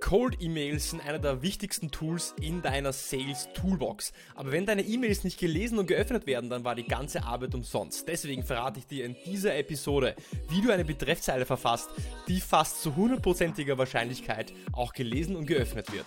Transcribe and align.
Cold 0.00 0.36
E-Mails 0.40 0.90
sind 0.90 1.06
einer 1.06 1.18
der 1.18 1.42
wichtigsten 1.42 1.90
Tools 1.90 2.34
in 2.40 2.62
deiner 2.62 2.92
Sales 2.92 3.48
Toolbox. 3.54 4.12
Aber 4.34 4.52
wenn 4.52 4.64
deine 4.64 4.82
E-Mails 4.82 5.24
nicht 5.24 5.38
gelesen 5.38 5.78
und 5.78 5.86
geöffnet 5.86 6.26
werden, 6.26 6.50
dann 6.50 6.64
war 6.64 6.74
die 6.74 6.86
ganze 6.86 7.24
Arbeit 7.24 7.54
umsonst. 7.54 8.06
Deswegen 8.08 8.42
verrate 8.42 8.78
ich 8.78 8.86
dir 8.86 9.04
in 9.04 9.16
dieser 9.26 9.56
Episode, 9.56 10.14
wie 10.48 10.62
du 10.62 10.72
eine 10.72 10.84
Betreffzeile 10.84 11.46
verfasst, 11.46 11.90
die 12.28 12.40
fast 12.40 12.82
zu 12.82 12.96
hundertprozentiger 12.96 13.76
Wahrscheinlichkeit 13.76 14.52
auch 14.72 14.92
gelesen 14.92 15.36
und 15.36 15.46
geöffnet 15.46 15.92
wird. 15.92 16.06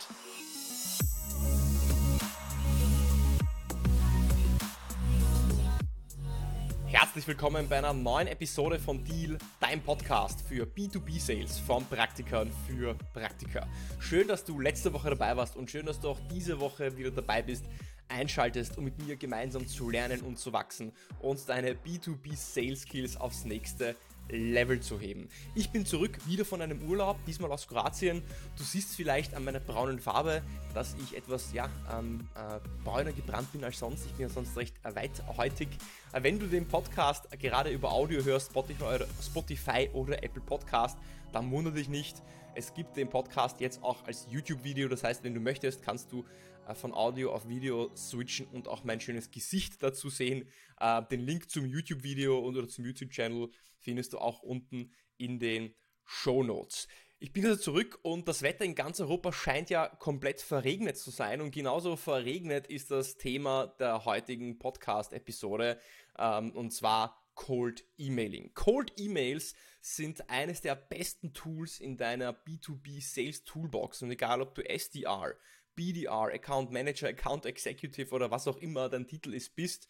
Herzlich 7.11 7.27
willkommen 7.27 7.67
bei 7.67 7.77
einer 7.77 7.91
neuen 7.91 8.27
Episode 8.27 8.79
von 8.79 9.03
Deal, 9.03 9.37
dein 9.59 9.81
Podcast 9.83 10.47
für 10.47 10.63
B2B-Sales 10.63 11.59
von 11.59 11.83
Praktikern 11.83 12.49
für 12.65 12.95
Praktiker. 13.13 13.67
Schön, 13.99 14.29
dass 14.29 14.45
du 14.45 14.61
letzte 14.61 14.93
Woche 14.93 15.09
dabei 15.09 15.35
warst 15.35 15.57
und 15.57 15.69
schön, 15.69 15.85
dass 15.85 15.99
du 15.99 16.07
auch 16.07 16.19
diese 16.31 16.61
Woche 16.61 16.95
wieder 16.95 17.11
dabei 17.11 17.41
bist, 17.41 17.65
einschaltest, 18.07 18.77
um 18.77 18.85
mit 18.85 18.97
mir 19.05 19.17
gemeinsam 19.17 19.67
zu 19.67 19.89
lernen 19.89 20.21
und 20.21 20.39
zu 20.39 20.53
wachsen 20.53 20.93
und 21.19 21.49
deine 21.49 21.73
B2B-Sales-Skills 21.73 23.17
aufs 23.17 23.43
nächste 23.43 23.97
Level 24.31 24.79
zu 24.79 24.99
heben. 24.99 25.27
Ich 25.55 25.69
bin 25.71 25.85
zurück 25.85 26.17
wieder 26.27 26.45
von 26.45 26.61
einem 26.61 26.81
Urlaub, 26.83 27.17
diesmal 27.25 27.51
aus 27.51 27.67
Kroatien. 27.67 28.21
Du 28.57 28.63
siehst 28.63 28.95
vielleicht 28.95 29.33
an 29.33 29.43
meiner 29.43 29.59
braunen 29.59 29.99
Farbe, 29.99 30.41
dass 30.73 30.95
ich 31.03 31.17
etwas 31.17 31.53
ja, 31.53 31.69
ähm, 31.97 32.27
äh, 32.35 32.59
bräuner 32.83 33.11
gebrannt 33.11 33.51
bin 33.51 33.63
als 33.63 33.79
sonst. 33.79 34.05
Ich 34.05 34.13
bin 34.13 34.27
ja 34.27 34.29
sonst 34.29 34.55
recht 34.57 34.75
äh, 34.83 34.95
weithäutig. 34.95 35.69
Äh, 36.13 36.23
wenn 36.23 36.39
du 36.39 36.47
den 36.47 36.67
Podcast 36.67 37.29
gerade 37.39 37.69
über 37.69 37.91
Audio 37.91 38.23
hörst, 38.23 38.51
Spotify 38.51 39.89
oder, 39.93 40.23
Apple 40.23 40.41
Podcast, 40.41 40.97
dann 41.31 41.51
wundere 41.51 41.75
dich 41.75 41.89
nicht. 41.89 42.21
Es 42.53 42.73
gibt 42.73 42.97
den 42.97 43.09
Podcast 43.09 43.61
jetzt 43.61 43.81
auch 43.81 44.03
als 44.05 44.27
YouTube-Video. 44.29 44.89
Das 44.89 45.03
heißt, 45.03 45.23
wenn 45.23 45.33
du 45.33 45.39
möchtest, 45.39 45.83
kannst 45.83 46.11
du 46.11 46.25
von 46.73 46.93
Audio 46.93 47.33
auf 47.33 47.47
Video 47.47 47.95
switchen 47.95 48.47
und 48.47 48.67
auch 48.67 48.83
mein 48.83 48.99
schönes 48.99 49.31
Gesicht 49.31 49.81
dazu 49.83 50.09
sehen. 50.09 50.47
Äh, 50.79 51.01
den 51.11 51.21
Link 51.21 51.49
zum 51.49 51.65
YouTube-Video 51.65 52.39
oder 52.39 52.67
zum 52.67 52.85
YouTube-Channel 52.85 53.49
findest 53.79 54.13
du 54.13 54.19
auch 54.19 54.41
unten 54.41 54.91
in 55.17 55.39
den 55.39 55.73
Show 56.05 56.43
Notes. 56.43 56.87
Ich 57.19 57.33
bin 57.33 57.45
also 57.45 57.61
zurück 57.61 57.99
und 58.01 58.27
das 58.27 58.41
Wetter 58.41 58.65
in 58.65 58.73
ganz 58.73 58.99
Europa 58.99 59.31
scheint 59.31 59.69
ja 59.69 59.87
komplett 59.87 60.41
verregnet 60.41 60.97
zu 60.97 61.11
sein 61.11 61.39
und 61.39 61.51
genauso 61.51 61.95
verregnet 61.95 62.65
ist 62.65 62.89
das 62.89 63.17
Thema 63.17 63.67
der 63.79 64.05
heutigen 64.05 64.57
Podcast-Episode 64.57 65.79
ähm, 66.17 66.51
und 66.51 66.71
zwar 66.71 67.21
Cold 67.35 67.85
Emailing. 67.97 68.53
Cold 68.55 68.99
Emails 68.99 69.53
sind 69.81 70.29
eines 70.29 70.61
der 70.61 70.75
besten 70.75 71.33
Tools 71.33 71.79
in 71.79 71.95
deiner 71.95 72.33
B2B 72.33 73.01
Sales 73.01 73.43
Toolbox 73.43 74.01
und 74.01 74.11
egal 74.11 74.41
ob 74.41 74.55
du 74.55 74.67
SDR, 74.67 75.35
BDR, 75.81 76.31
Account 76.31 76.71
Manager, 76.71 77.07
Account 77.07 77.47
Executive 77.47 78.13
oder 78.13 78.29
was 78.29 78.47
auch 78.47 78.57
immer 78.57 78.87
dein 78.87 79.07
Titel 79.07 79.33
ist, 79.33 79.55
bist, 79.55 79.87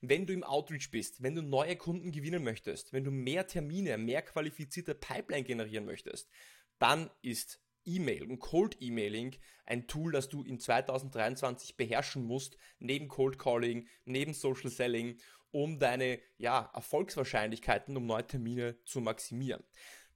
wenn 0.00 0.24
du 0.24 0.32
im 0.32 0.42
Outreach 0.42 0.90
bist, 0.90 1.22
wenn 1.22 1.34
du 1.34 1.42
neue 1.42 1.76
Kunden 1.76 2.12
gewinnen 2.12 2.42
möchtest, 2.42 2.94
wenn 2.94 3.04
du 3.04 3.10
mehr 3.10 3.46
Termine, 3.46 3.98
mehr 3.98 4.22
qualifizierte 4.22 4.94
Pipeline 4.94 5.44
generieren 5.44 5.84
möchtest, 5.84 6.30
dann 6.78 7.10
ist 7.20 7.60
E-Mail 7.84 8.30
und 8.30 8.38
Cold 8.38 8.80
Emailing 8.80 9.36
ein 9.66 9.86
Tool, 9.86 10.12
das 10.12 10.30
du 10.30 10.42
in 10.42 10.58
2023 10.58 11.76
beherrschen 11.76 12.24
musst, 12.24 12.56
neben 12.78 13.08
Cold 13.08 13.38
Calling, 13.38 13.86
neben 14.06 14.32
Social 14.32 14.70
Selling, 14.70 15.18
um 15.50 15.78
deine 15.78 16.20
ja, 16.38 16.70
Erfolgswahrscheinlichkeiten, 16.72 17.94
um 17.98 18.06
neue 18.06 18.26
Termine 18.26 18.82
zu 18.86 19.02
maximieren. 19.02 19.62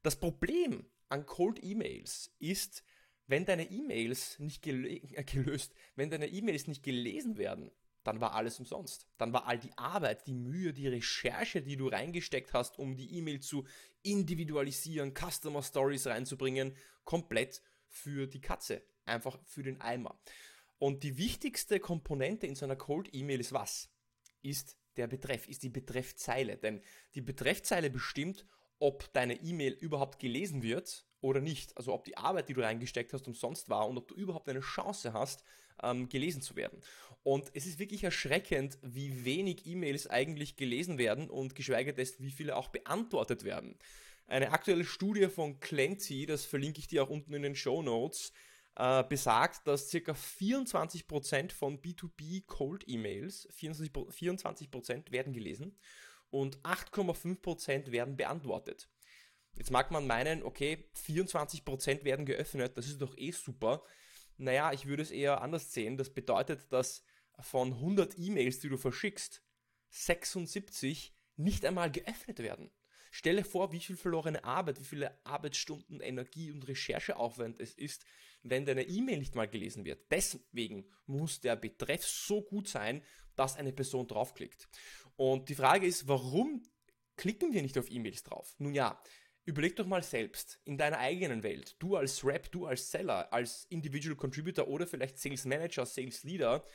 Das 0.02 0.16
Problem 0.16 0.86
an 1.10 1.26
Cold 1.26 1.62
Emails 1.62 2.34
ist, 2.38 2.82
wenn 3.28 3.44
deine 3.44 3.70
E-Mails 3.70 4.38
nicht 4.40 4.66
äh, 4.66 5.00
gelöst, 5.24 5.74
wenn 5.94 6.10
deine 6.10 6.26
E-Mails 6.26 6.66
nicht 6.66 6.82
gelesen 6.82 7.38
werden, 7.38 7.70
dann 8.02 8.20
war 8.20 8.34
alles 8.34 8.58
umsonst. 8.58 9.06
Dann 9.18 9.32
war 9.32 9.46
all 9.46 9.58
die 9.58 9.76
Arbeit, 9.76 10.26
die 10.26 10.34
Mühe, 10.34 10.72
die 10.72 10.88
Recherche, 10.88 11.60
die 11.60 11.76
du 11.76 11.88
reingesteckt 11.88 12.54
hast, 12.54 12.78
um 12.78 12.96
die 12.96 13.18
E-Mail 13.18 13.40
zu 13.40 13.66
individualisieren, 14.02 15.12
Customer 15.14 15.62
Stories 15.62 16.06
reinzubringen, 16.06 16.74
komplett 17.04 17.62
für 17.86 18.26
die 18.26 18.40
Katze. 18.40 18.82
Einfach 19.04 19.38
für 19.44 19.62
den 19.62 19.80
Eimer. 19.80 20.18
Und 20.78 21.02
die 21.02 21.18
wichtigste 21.18 21.80
Komponente 21.80 22.46
in 22.46 22.54
so 22.54 22.64
einer 22.64 22.76
Cold 22.76 23.10
E-Mail 23.12 23.40
ist 23.40 23.52
was? 23.52 23.90
Ist 24.42 24.78
der 24.96 25.06
Betreff, 25.06 25.48
ist 25.48 25.62
die 25.62 25.70
Betreffzeile. 25.70 26.56
Denn 26.56 26.80
die 27.14 27.20
Betreffzeile 27.20 27.90
bestimmt, 27.90 28.46
ob 28.78 29.12
deine 29.12 29.34
E-Mail 29.42 29.72
überhaupt 29.72 30.18
gelesen 30.18 30.62
wird 30.62 31.07
oder 31.20 31.40
nicht. 31.40 31.76
Also 31.76 31.92
ob 31.92 32.04
die 32.04 32.16
Arbeit, 32.16 32.48
die 32.48 32.54
du 32.54 32.60
reingesteckt 32.60 33.12
hast, 33.12 33.26
umsonst 33.26 33.68
war 33.68 33.88
und 33.88 33.98
ob 33.98 34.08
du 34.08 34.14
überhaupt 34.14 34.48
eine 34.48 34.60
Chance 34.60 35.12
hast, 35.12 35.44
ähm, 35.82 36.08
gelesen 36.08 36.42
zu 36.42 36.56
werden. 36.56 36.80
Und 37.22 37.50
es 37.54 37.66
ist 37.66 37.78
wirklich 37.78 38.04
erschreckend, 38.04 38.78
wie 38.82 39.24
wenig 39.24 39.66
E-Mails 39.66 40.08
eigentlich 40.08 40.56
gelesen 40.56 40.98
werden 40.98 41.28
und 41.28 41.54
geschweige 41.54 41.92
denn, 41.92 42.08
wie 42.18 42.30
viele 42.30 42.56
auch 42.56 42.68
beantwortet 42.68 43.44
werden. 43.44 43.78
Eine 44.26 44.52
aktuelle 44.52 44.84
Studie 44.84 45.28
von 45.28 45.58
Clenty, 45.60 46.26
das 46.26 46.44
verlinke 46.44 46.80
ich 46.80 46.86
dir 46.86 47.02
auch 47.02 47.10
unten 47.10 47.32
in 47.34 47.42
den 47.42 47.54
Show 47.54 47.82
Notes, 47.82 48.32
äh, 48.76 49.02
besagt, 49.04 49.66
dass 49.66 49.90
ca. 49.90 50.12
24% 50.12 51.52
von 51.52 51.80
B2B 51.80 52.46
Cold 52.46 52.84
E-Mails, 52.86 53.48
24%, 53.50 54.12
24 54.12 54.68
werden 55.10 55.32
gelesen 55.32 55.76
und 56.30 56.58
8,5% 56.62 57.90
werden 57.90 58.16
beantwortet. 58.16 58.88
Jetzt 59.58 59.72
mag 59.72 59.90
man 59.90 60.06
meinen, 60.06 60.44
okay, 60.44 60.88
24% 60.94 62.04
werden 62.04 62.24
geöffnet, 62.26 62.78
das 62.78 62.86
ist 62.86 63.02
doch 63.02 63.18
eh 63.18 63.32
super. 63.32 63.82
Naja, 64.36 64.72
ich 64.72 64.86
würde 64.86 65.02
es 65.02 65.10
eher 65.10 65.42
anders 65.42 65.72
sehen. 65.72 65.96
Das 65.96 66.14
bedeutet, 66.14 66.72
dass 66.72 67.02
von 67.40 67.72
100 67.72 68.16
E-Mails, 68.18 68.60
die 68.60 68.68
du 68.68 68.76
verschickst, 68.76 69.42
76 69.90 71.12
nicht 71.36 71.64
einmal 71.64 71.90
geöffnet 71.90 72.38
werden. 72.38 72.70
Stelle 73.10 73.42
vor, 73.42 73.72
wie 73.72 73.80
viel 73.80 73.96
verlorene 73.96 74.44
Arbeit, 74.44 74.78
wie 74.78 74.84
viele 74.84 75.18
Arbeitsstunden, 75.26 76.00
Energie 76.00 76.52
und 76.52 76.68
Rechercheaufwand 76.68 77.58
es 77.58 77.74
ist, 77.74 78.04
wenn 78.42 78.64
deine 78.64 78.84
E-Mail 78.84 79.18
nicht 79.18 79.34
mal 79.34 79.48
gelesen 79.48 79.84
wird. 79.84 80.08
Deswegen 80.12 80.88
muss 81.06 81.40
der 81.40 81.56
Betreff 81.56 82.06
so 82.06 82.42
gut 82.42 82.68
sein, 82.68 83.02
dass 83.34 83.56
eine 83.56 83.72
Person 83.72 84.06
draufklickt. 84.06 84.68
Und 85.16 85.48
die 85.48 85.56
Frage 85.56 85.86
ist, 85.86 86.06
warum 86.06 86.62
klicken 87.16 87.52
wir 87.52 87.62
nicht 87.62 87.76
auf 87.76 87.90
E-Mails 87.90 88.22
drauf? 88.22 88.54
Nun 88.58 88.74
ja, 88.74 89.02
Überleg 89.48 89.76
doch 89.76 89.86
mal 89.86 90.02
selbst, 90.02 90.60
in 90.66 90.76
deiner 90.76 90.98
eigenen 90.98 91.42
Welt, 91.42 91.74
du 91.78 91.96
als 91.96 92.22
Rep, 92.22 92.52
du 92.52 92.66
als 92.66 92.90
Seller, 92.90 93.32
als 93.32 93.64
Individual 93.70 94.14
Contributor 94.14 94.68
oder 94.68 94.86
vielleicht 94.86 95.18
Sales 95.18 95.46
Manager, 95.46 95.86
Sales 95.86 96.22
Leader, 96.22 96.66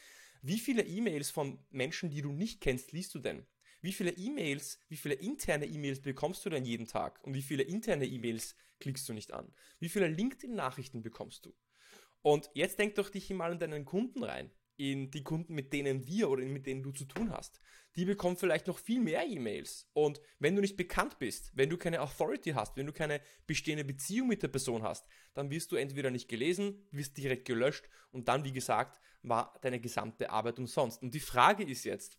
wie 0.42 0.58
viele 0.58 0.82
E-Mails 0.82 1.30
von 1.30 1.60
Menschen, 1.70 2.10
die 2.10 2.24
du 2.24 2.32
nicht 2.32 2.62
kennst, 2.62 2.92
liest 2.92 3.14
du 3.14 3.20
denn? 3.20 3.46
Wie 3.82 3.94
viele 3.94 4.10
E-Mails, 4.10 4.80
wie 4.90 4.98
viele 4.98 5.14
interne 5.14 5.68
E-Mails 5.68 6.02
bekommst 6.02 6.44
du 6.48 6.50
denn 6.50 6.66
jeden 6.66 6.88
Tag? 6.88 7.24
Und 7.24 7.36
wie 7.36 7.44
viele 7.44 7.62
interne 7.62 8.08
E-Mails 8.08 8.56
klickst 8.80 9.08
du 9.08 9.14
nicht 9.14 9.34
an? 9.34 9.54
Wie 9.80 9.90
viele 9.90 10.08
LinkedIn-Nachrichten 10.08 11.04
bekommst 11.04 11.46
du? 11.46 11.54
Und 12.24 12.50
jetzt 12.56 12.80
denk 12.80 12.96
doch 12.96 13.12
dich 13.12 13.30
mal 13.30 13.52
in 13.52 13.60
deinen 13.60 13.86
Kunden 13.86 14.24
rein 14.24 14.50
in 14.78 15.12
die 15.12 15.24
Kunden, 15.24 15.54
mit 15.54 15.72
denen 15.74 16.08
wir 16.08 16.30
oder 16.30 16.44
mit 16.44 16.66
denen 16.66 16.84
du 16.84 16.92
zu 16.92 17.06
tun 17.06 17.32
hast. 17.32 17.60
Die 17.96 18.06
bekommen 18.06 18.38
vielleicht 18.38 18.68
noch 18.68 18.80
viel 18.80 19.00
mehr 19.00 19.26
E-Mails. 19.26 19.88
Und 19.94 20.20
wenn 20.40 20.56
du 20.56 20.62
nicht 20.62 20.78
bekannt 20.78 21.20
bist, 21.20 21.52
wenn 21.54 21.70
du 21.70 21.78
keine 21.78 22.02
Authority 22.02 22.52
hast, 22.52 22.76
wenn 22.76 22.88
du 22.88 22.94
keine 22.94 23.22
bestehende 23.46 23.86
Beziehung 23.86 24.28
mit 24.28 24.42
der 24.42 24.48
Person 24.48 24.82
hast, 24.82 25.06
dann 25.36 25.52
wirst 25.52 25.72
du 25.72 25.76
entweder 25.76 26.10
nicht 26.10 26.28
gelesen, 26.28 26.88
wirst 26.92 27.18
direkt 27.18 27.46
gelöscht 27.46 27.88
und 28.12 28.28
dann, 28.28 28.44
wie 28.44 28.54
gesagt, 28.54 29.00
war 29.22 29.58
deine 29.62 29.80
gesamte 29.80 30.30
Arbeit 30.32 30.58
umsonst. 30.60 31.02
Und 31.02 31.14
die 31.14 31.20
Frage 31.20 31.64
ist 31.64 31.84
jetzt, 31.84 32.18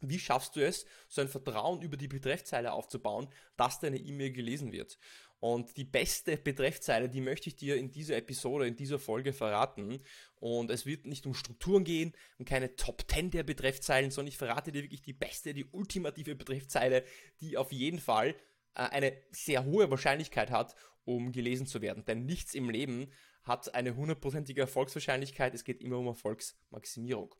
wie 0.00 0.18
schaffst 0.18 0.56
du 0.56 0.66
es, 0.66 0.84
so 1.08 1.20
ein 1.20 1.28
Vertrauen 1.28 1.80
über 1.80 1.96
die 1.96 2.08
Betreffzeile 2.08 2.72
aufzubauen, 2.72 3.28
dass 3.56 3.80
deine 3.80 3.98
E-Mail 3.98 4.32
gelesen 4.32 4.72
wird? 4.72 4.98
Und 5.42 5.76
die 5.76 5.82
beste 5.82 6.36
Betreffzeile, 6.36 7.08
die 7.08 7.20
möchte 7.20 7.48
ich 7.48 7.56
dir 7.56 7.76
in 7.76 7.90
dieser 7.90 8.16
Episode, 8.16 8.68
in 8.68 8.76
dieser 8.76 9.00
Folge 9.00 9.32
verraten. 9.32 10.00
Und 10.36 10.70
es 10.70 10.86
wird 10.86 11.04
nicht 11.04 11.26
um 11.26 11.34
Strukturen 11.34 11.82
gehen 11.82 12.12
und 12.38 12.48
keine 12.48 12.76
Top 12.76 13.02
10 13.10 13.32
der 13.32 13.42
Betreffzeilen, 13.42 14.12
sondern 14.12 14.28
ich 14.28 14.38
verrate 14.38 14.70
dir 14.70 14.84
wirklich 14.84 15.02
die 15.02 15.12
beste, 15.12 15.52
die 15.52 15.64
ultimative 15.64 16.36
Betreffzeile, 16.36 17.02
die 17.40 17.56
auf 17.56 17.72
jeden 17.72 17.98
Fall 17.98 18.36
äh, 18.76 18.82
eine 18.84 19.14
sehr 19.32 19.64
hohe 19.64 19.90
Wahrscheinlichkeit 19.90 20.52
hat, 20.52 20.76
um 21.04 21.32
gelesen 21.32 21.66
zu 21.66 21.82
werden. 21.82 22.04
Denn 22.04 22.24
nichts 22.24 22.54
im 22.54 22.70
Leben 22.70 23.10
hat 23.42 23.74
eine 23.74 23.96
hundertprozentige 23.96 24.60
Erfolgswahrscheinlichkeit. 24.60 25.54
Es 25.54 25.64
geht 25.64 25.80
immer 25.80 25.98
um 25.98 26.06
Erfolgsmaximierung. 26.06 27.34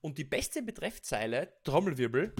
Und 0.00 0.16
die 0.16 0.24
beste 0.24 0.62
Betreffzeile, 0.62 1.52
Trommelwirbel, 1.64 2.32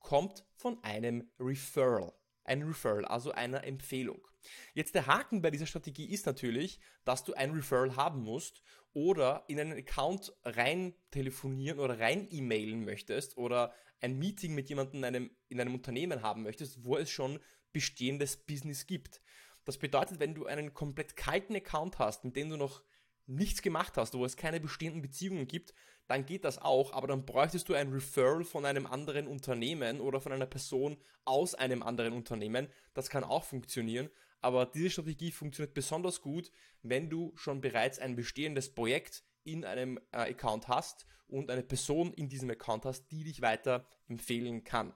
kommt 0.00 0.46
von 0.54 0.82
einem 0.82 1.30
Referral. 1.38 2.14
Ein 2.48 2.62
Referral, 2.62 3.04
also 3.04 3.30
einer 3.30 3.64
Empfehlung. 3.64 4.26
Jetzt 4.74 4.94
der 4.94 5.06
Haken 5.06 5.42
bei 5.42 5.50
dieser 5.50 5.66
Strategie 5.66 6.10
ist 6.10 6.26
natürlich, 6.26 6.80
dass 7.04 7.24
du 7.24 7.34
ein 7.34 7.50
Referral 7.50 7.96
haben 7.96 8.22
musst 8.22 8.62
oder 8.92 9.44
in 9.48 9.60
einen 9.60 9.78
Account 9.78 10.32
rein 10.44 10.94
telefonieren 11.10 11.78
oder 11.78 12.00
rein 12.00 12.26
e-mailen 12.30 12.84
möchtest 12.84 13.36
oder 13.36 13.72
ein 14.00 14.18
Meeting 14.18 14.54
mit 14.54 14.68
jemandem 14.68 14.98
in 14.98 15.04
einem, 15.04 15.30
in 15.48 15.60
einem 15.60 15.74
Unternehmen 15.74 16.22
haben 16.22 16.42
möchtest, 16.42 16.84
wo 16.84 16.96
es 16.96 17.10
schon 17.10 17.38
bestehendes 17.72 18.36
Business 18.36 18.86
gibt. 18.86 19.20
Das 19.64 19.76
bedeutet, 19.76 20.18
wenn 20.18 20.34
du 20.34 20.46
einen 20.46 20.72
komplett 20.72 21.16
kalten 21.16 21.54
Account 21.54 21.98
hast, 21.98 22.24
mit 22.24 22.36
dem 22.36 22.48
du 22.48 22.56
noch 22.56 22.82
nichts 23.28 23.62
gemacht 23.62 23.96
hast, 23.96 24.14
wo 24.14 24.24
es 24.24 24.36
keine 24.36 24.58
bestehenden 24.58 25.02
Beziehungen 25.02 25.46
gibt, 25.46 25.74
dann 26.06 26.24
geht 26.24 26.44
das 26.44 26.58
auch, 26.58 26.92
aber 26.92 27.06
dann 27.06 27.26
bräuchtest 27.26 27.68
du 27.68 27.74
ein 27.74 27.92
Referral 27.92 28.42
von 28.42 28.64
einem 28.64 28.86
anderen 28.86 29.26
Unternehmen 29.26 30.00
oder 30.00 30.20
von 30.20 30.32
einer 30.32 30.46
Person 30.46 30.96
aus 31.24 31.54
einem 31.54 31.82
anderen 31.82 32.14
Unternehmen. 32.14 32.68
Das 32.94 33.10
kann 33.10 33.24
auch 33.24 33.44
funktionieren, 33.44 34.08
aber 34.40 34.66
diese 34.66 34.90
Strategie 34.90 35.30
funktioniert 35.30 35.74
besonders 35.74 36.22
gut, 36.22 36.50
wenn 36.82 37.10
du 37.10 37.32
schon 37.36 37.60
bereits 37.60 37.98
ein 37.98 38.16
bestehendes 38.16 38.74
Projekt 38.74 39.22
in 39.44 39.64
einem 39.64 39.98
äh, 40.12 40.30
Account 40.30 40.68
hast 40.68 41.06
und 41.28 41.50
eine 41.50 41.62
Person 41.62 42.14
in 42.14 42.28
diesem 42.28 42.50
Account 42.50 42.86
hast, 42.86 43.10
die 43.10 43.24
dich 43.24 43.42
weiter 43.42 43.86
empfehlen 44.08 44.64
kann. 44.64 44.94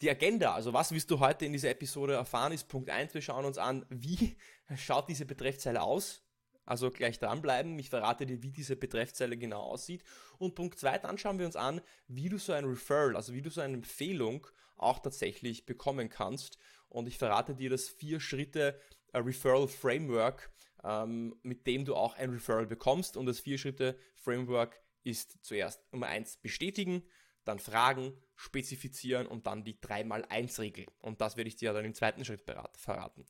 Die 0.00 0.10
Agenda, 0.10 0.54
also 0.54 0.72
was 0.72 0.92
wirst 0.92 1.10
du 1.10 1.20
heute 1.20 1.44
in 1.44 1.52
dieser 1.52 1.70
Episode 1.70 2.14
erfahren, 2.14 2.52
ist 2.52 2.68
Punkt 2.68 2.90
1. 2.90 3.14
Wir 3.14 3.22
schauen 3.22 3.44
uns 3.44 3.58
an, 3.58 3.86
wie 3.88 4.36
schaut 4.76 5.08
diese 5.08 5.26
Betreffzeile 5.26 5.82
aus. 5.82 6.24
Also 6.64 6.90
gleich 6.90 7.18
dranbleiben, 7.18 7.78
ich 7.78 7.90
verrate 7.90 8.24
dir, 8.24 8.42
wie 8.42 8.52
diese 8.52 8.76
Betreffzeile 8.76 9.36
genau 9.36 9.62
aussieht. 9.62 10.04
Und 10.38 10.54
Punkt 10.54 10.78
2, 10.78 10.98
dann 10.98 11.18
schauen 11.18 11.38
wir 11.38 11.46
uns 11.46 11.56
an, 11.56 11.80
wie 12.06 12.28
du 12.28 12.38
so 12.38 12.52
ein 12.52 12.64
Referral, 12.64 13.16
also 13.16 13.34
wie 13.34 13.42
du 13.42 13.50
so 13.50 13.60
eine 13.60 13.74
Empfehlung 13.74 14.46
auch 14.76 15.00
tatsächlich 15.00 15.66
bekommen 15.66 16.08
kannst. 16.08 16.58
Und 16.88 17.08
ich 17.08 17.18
verrate 17.18 17.54
dir 17.54 17.70
das 17.70 17.88
vier 17.88 18.20
Schritte 18.20 18.78
äh, 19.12 19.18
Referral 19.18 19.66
Framework, 19.66 20.50
ähm, 20.84 21.34
mit 21.42 21.66
dem 21.66 21.84
du 21.84 21.94
auch 21.94 22.16
ein 22.16 22.30
Referral 22.30 22.66
bekommst. 22.66 23.16
Und 23.16 23.26
das 23.26 23.40
vier 23.40 23.58
Schritte 23.58 23.98
Framework 24.14 24.80
ist 25.04 25.38
zuerst 25.42 25.80
Nummer 25.92 26.06
1 26.06 26.38
bestätigen, 26.38 27.02
dann 27.44 27.58
fragen, 27.58 28.12
spezifizieren 28.36 29.26
und 29.26 29.46
dann 29.46 29.64
die 29.64 29.78
3x1-Regel. 29.80 30.86
Und 31.00 31.20
das 31.20 31.36
werde 31.36 31.48
ich 31.48 31.56
dir 31.56 31.72
dann 31.72 31.84
im 31.84 31.94
zweiten 31.94 32.24
Schritt 32.24 32.42
verraten. 32.42 33.26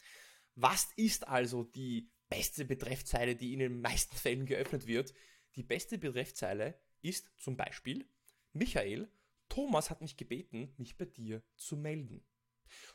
Was 0.55 0.91
ist 0.97 1.27
also 1.27 1.65
die 1.65 2.11
beste 2.33 2.65
Betreffzeile, 2.65 3.37
die 3.37 3.53
in 3.53 3.59
den 3.59 3.81
meisten 3.83 4.17
Fällen 4.17 4.47
geöffnet 4.47 4.87
wird? 4.87 5.13
Die 5.55 5.63
beste 5.63 5.99
Betreffzeile 5.99 6.79
ist 7.03 7.31
zum 7.37 7.59
Beispiel, 7.59 8.07
Michael, 8.55 9.11
Thomas 9.51 9.91
hat 9.91 10.01
mich 10.01 10.17
gebeten, 10.17 10.73
mich 10.79 10.97
bei 10.97 11.05
dir 11.05 11.43
zu 11.57 11.77
melden. 11.77 12.25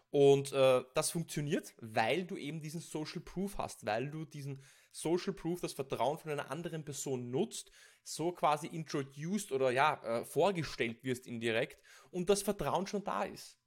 Und 0.10 0.54
äh, 0.54 0.84
das 0.96 1.12
funktioniert, 1.12 1.76
weil 1.78 2.26
du 2.26 2.36
eben 2.36 2.62
diesen 2.62 2.82
Social 2.82 3.22
Proof 3.22 3.60
hast, 3.60 3.86
weil 3.86 4.10
du 4.10 4.26
diesen 4.26 4.60
Social 4.92 5.34
Proof, 5.34 5.62
das 5.62 5.74
Vertrauen 5.74 6.18
von 6.18 6.32
einer 6.32 6.50
anderen 6.50 6.84
Person 6.84 7.30
nutzt, 7.30 7.72
so 8.02 8.32
quasi 8.32 8.66
introduced 8.66 9.52
oder 9.52 9.70
ja, 9.70 10.02
äh, 10.04 10.26
vorgestellt 10.26 11.04
wirst 11.04 11.28
indirekt 11.28 11.80
und 12.10 12.28
das 12.28 12.42
Vertrauen 12.42 12.88
schon 12.88 13.04
da 13.04 13.24
ist. 13.24 13.60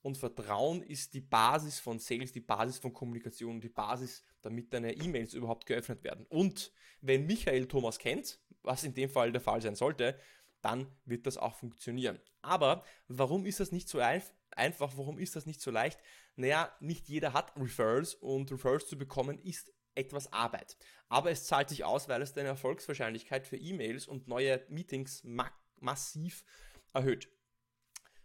Und 0.00 0.16
Vertrauen 0.16 0.82
ist 0.84 1.12
die 1.12 1.20
Basis 1.20 1.80
von 1.80 1.98
Sales, 1.98 2.32
die 2.32 2.40
Basis 2.40 2.78
von 2.78 2.94
Kommunikation, 2.94 3.60
die 3.60 3.68
Basis, 3.68 4.24
damit 4.42 4.72
deine 4.72 4.94
E-Mails 4.94 5.34
überhaupt 5.34 5.66
geöffnet 5.66 6.04
werden. 6.04 6.26
Und 6.28 6.72
wenn 7.00 7.26
Michael 7.26 7.66
Thomas 7.66 7.98
kennt, 7.98 8.38
was 8.62 8.84
in 8.84 8.94
dem 8.94 9.10
Fall 9.10 9.32
der 9.32 9.40
Fall 9.40 9.60
sein 9.60 9.74
sollte, 9.76 10.18
dann 10.60 10.86
wird 11.04 11.26
das 11.26 11.36
auch 11.36 11.54
funktionieren. 11.54 12.18
Aber 12.42 12.84
warum 13.06 13.46
ist 13.46 13.60
das 13.60 13.72
nicht 13.72 13.88
so 13.88 13.98
einfach? 14.00 14.92
Warum 14.96 15.18
ist 15.18 15.36
das 15.36 15.46
nicht 15.46 15.60
so 15.60 15.70
leicht? 15.70 16.00
Naja, 16.36 16.72
nicht 16.80 17.08
jeder 17.08 17.32
hat 17.32 17.52
Referrals 17.56 18.14
und 18.14 18.50
Referrals 18.50 18.88
zu 18.88 18.98
bekommen 18.98 19.38
ist 19.38 19.72
etwas 19.94 20.32
Arbeit. 20.32 20.76
Aber 21.08 21.30
es 21.30 21.44
zahlt 21.44 21.68
sich 21.68 21.84
aus, 21.84 22.08
weil 22.08 22.22
es 22.22 22.32
deine 22.32 22.48
Erfolgswahrscheinlichkeit 22.48 23.46
für 23.46 23.56
E-Mails 23.56 24.06
und 24.06 24.28
neue 24.28 24.64
Meetings 24.68 25.24
ma 25.24 25.50
massiv 25.80 26.44
erhöht. 26.92 27.28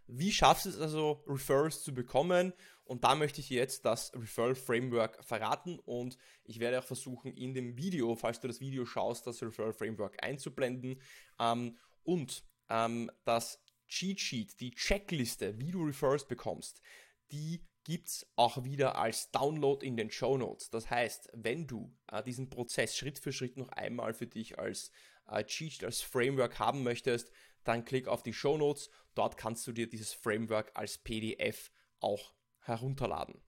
Wie 0.06 0.32
schaffst 0.32 0.66
du 0.66 0.70
es 0.70 0.80
also, 0.80 1.24
Referrals 1.26 1.82
zu 1.82 1.94
bekommen? 1.94 2.52
Und 2.84 3.04
da 3.04 3.14
möchte 3.14 3.40
ich 3.40 3.48
jetzt 3.48 3.84
das 3.86 4.12
Referral 4.14 4.54
Framework 4.54 5.24
verraten 5.24 5.78
und 5.78 6.18
ich 6.44 6.60
werde 6.60 6.78
auch 6.78 6.84
versuchen, 6.84 7.34
in 7.34 7.54
dem 7.54 7.78
Video, 7.78 8.14
falls 8.14 8.40
du 8.40 8.48
das 8.48 8.60
Video 8.60 8.84
schaust, 8.84 9.26
das 9.26 9.42
Referral 9.42 9.72
Framework 9.72 10.22
einzublenden. 10.22 11.00
Ähm, 11.40 11.78
und 12.02 12.44
ähm, 12.68 13.10
das 13.24 13.62
Cheat 13.88 14.20
Sheet, 14.20 14.60
die 14.60 14.72
Checkliste, 14.72 15.58
wie 15.58 15.70
du 15.70 15.84
Referrals 15.84 16.26
bekommst, 16.28 16.82
die 17.30 17.64
gibt 17.84 18.08
es 18.08 18.26
auch 18.36 18.64
wieder 18.64 18.96
als 18.96 19.30
Download 19.30 19.84
in 19.84 19.96
den 19.96 20.10
Show 20.10 20.36
Notes. 20.36 20.70
Das 20.70 20.90
heißt, 20.90 21.30
wenn 21.34 21.66
du 21.66 21.94
äh, 22.10 22.22
diesen 22.22 22.50
Prozess 22.50 22.96
Schritt 22.96 23.18
für 23.18 23.32
Schritt 23.32 23.56
noch 23.56 23.68
einmal 23.68 24.14
für 24.14 24.26
dich 24.26 24.58
als 24.58 24.90
äh, 25.28 25.44
Cheat, 25.44 25.84
als 25.84 26.00
Framework 26.00 26.58
haben 26.58 26.82
möchtest, 26.82 27.30
dann 27.64 27.84
klick 27.84 28.08
auf 28.08 28.22
die 28.22 28.32
Show 28.32 28.56
Notes. 28.56 28.90
Dort 29.14 29.36
kannst 29.36 29.66
du 29.66 29.72
dir 29.72 29.88
dieses 29.88 30.12
Framework 30.12 30.70
als 30.74 30.98
PDF 30.98 31.70
auch 32.00 32.34
herunterladen. 32.60 33.40